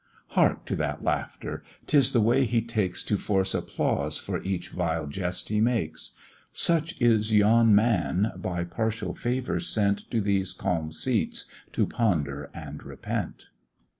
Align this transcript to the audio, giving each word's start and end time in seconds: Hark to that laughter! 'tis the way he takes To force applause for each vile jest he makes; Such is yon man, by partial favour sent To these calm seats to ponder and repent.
Hark 0.29 0.65
to 0.65 0.75
that 0.77 1.03
laughter! 1.03 1.61
'tis 1.85 2.11
the 2.11 2.21
way 2.21 2.43
he 2.45 2.59
takes 2.63 3.03
To 3.03 3.19
force 3.19 3.53
applause 3.53 4.17
for 4.17 4.41
each 4.41 4.69
vile 4.69 5.05
jest 5.05 5.49
he 5.49 5.61
makes; 5.61 6.13
Such 6.51 6.99
is 6.99 7.31
yon 7.31 7.75
man, 7.75 8.31
by 8.37 8.63
partial 8.63 9.13
favour 9.13 9.59
sent 9.59 10.09
To 10.09 10.19
these 10.19 10.53
calm 10.53 10.91
seats 10.91 11.45
to 11.73 11.85
ponder 11.85 12.49
and 12.51 12.81
repent. 12.81 13.49